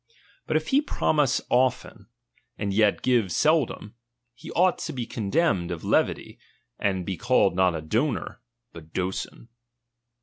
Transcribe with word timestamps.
But 0.47 0.57
if 0.57 0.69
he 0.69 0.81
promise 0.81 1.41
often, 1.51 2.07
and 2.57 2.73
yet 2.73 3.03
give 3.03 3.31
seldom, 3.31 3.93
he 4.33 4.49
ought 4.53 4.79
to 4.79 4.93
be 4.93 5.05
condemned 5.05 5.69
of 5.69 5.83
levity, 5.83 6.39
and 6.79 7.05
be 7.05 7.17
called 7.17 7.55
not 7.55 7.75
a 7.75 7.81
donor, 7.81 8.41
but 8.73 8.93
doson. 8.93 9.49